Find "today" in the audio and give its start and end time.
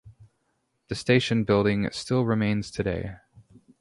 2.71-3.17